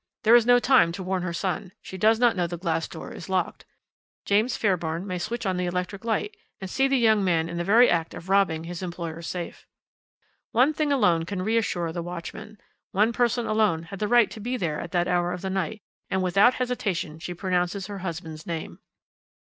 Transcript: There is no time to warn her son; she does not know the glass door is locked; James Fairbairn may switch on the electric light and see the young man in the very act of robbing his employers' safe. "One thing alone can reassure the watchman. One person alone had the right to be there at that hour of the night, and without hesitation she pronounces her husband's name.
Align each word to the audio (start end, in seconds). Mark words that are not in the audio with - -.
There 0.23 0.33
is 0.33 0.47
no 0.47 0.57
time 0.57 0.91
to 0.93 1.03
warn 1.03 1.21
her 1.21 1.31
son; 1.31 1.73
she 1.79 1.95
does 1.95 2.17
not 2.19 2.35
know 2.35 2.47
the 2.47 2.57
glass 2.57 2.87
door 2.87 3.11
is 3.13 3.29
locked; 3.29 3.65
James 4.25 4.57
Fairbairn 4.57 5.05
may 5.05 5.19
switch 5.19 5.45
on 5.45 5.57
the 5.57 5.67
electric 5.67 6.03
light 6.03 6.35
and 6.59 6.67
see 6.67 6.87
the 6.87 6.97
young 6.97 7.23
man 7.23 7.47
in 7.47 7.57
the 7.57 7.63
very 7.63 7.87
act 7.87 8.15
of 8.15 8.27
robbing 8.27 8.63
his 8.63 8.81
employers' 8.81 9.27
safe. 9.27 9.67
"One 10.53 10.73
thing 10.73 10.91
alone 10.91 11.25
can 11.25 11.43
reassure 11.43 11.91
the 11.91 12.01
watchman. 12.01 12.57
One 12.89 13.13
person 13.13 13.45
alone 13.45 13.83
had 13.83 13.99
the 13.99 14.07
right 14.07 14.31
to 14.31 14.39
be 14.39 14.57
there 14.57 14.79
at 14.79 14.89
that 14.91 15.07
hour 15.07 15.33
of 15.33 15.43
the 15.43 15.51
night, 15.51 15.83
and 16.09 16.23
without 16.23 16.55
hesitation 16.55 17.19
she 17.19 17.35
pronounces 17.35 17.85
her 17.85 17.99
husband's 17.99 18.47
name. 18.47 18.79